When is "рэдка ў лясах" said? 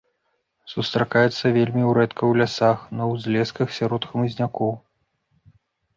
1.99-2.79